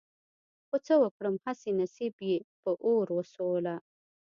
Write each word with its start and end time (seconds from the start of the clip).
خو 0.67 0.75
څه 0.85 0.93
وکړم 1.03 1.35
هسې 1.45 1.69
نصيب 1.79 2.15
يې 2.29 2.37
په 2.61 2.71
اور 2.87 3.07
وسوله. 3.17 3.75